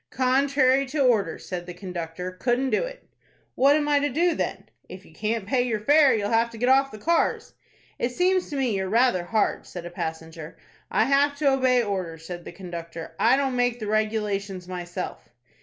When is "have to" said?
6.31-6.57, 11.05-11.51